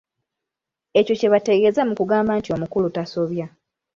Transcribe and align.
Ekyo 0.99 1.13
kye 1.19 1.31
bategeeza 1.33 1.81
mu 1.87 1.93
kugamba 1.99 2.31
nti 2.39 2.49
omukulu 2.55 2.87
tasobya. 2.95 3.47